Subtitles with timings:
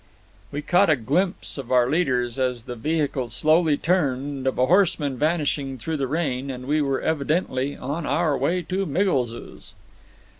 [0.51, 5.15] We caught a glimpse of our leaders as the vehicle slowly turned, of a horseman
[5.19, 9.75] vanishing through the rain, and we were evidently on our way to Miggles's.